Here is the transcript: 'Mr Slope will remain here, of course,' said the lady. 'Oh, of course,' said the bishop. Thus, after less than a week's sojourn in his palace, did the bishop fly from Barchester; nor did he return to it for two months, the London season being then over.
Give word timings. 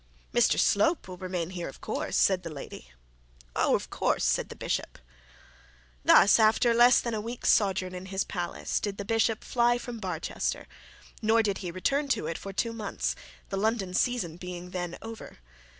'Mr 0.33 0.59
Slope 0.59 1.07
will 1.07 1.17
remain 1.19 1.51
here, 1.51 1.69
of 1.69 1.79
course,' 1.79 2.17
said 2.17 2.41
the 2.41 2.49
lady. 2.49 2.91
'Oh, 3.55 3.75
of 3.75 3.91
course,' 3.91 4.23
said 4.23 4.49
the 4.49 4.55
bishop. 4.55 4.97
Thus, 6.03 6.39
after 6.39 6.73
less 6.73 6.99
than 6.99 7.13
a 7.13 7.21
week's 7.21 7.51
sojourn 7.53 7.93
in 7.93 8.07
his 8.07 8.23
palace, 8.23 8.79
did 8.79 8.97
the 8.97 9.05
bishop 9.05 9.43
fly 9.43 9.77
from 9.77 9.99
Barchester; 9.99 10.67
nor 11.21 11.43
did 11.43 11.59
he 11.59 11.69
return 11.69 12.07
to 12.07 12.25
it 12.25 12.39
for 12.39 12.51
two 12.51 12.73
months, 12.73 13.15
the 13.49 13.57
London 13.57 13.93
season 13.93 14.37
being 14.37 14.71
then 14.71 14.97
over. 15.03 15.37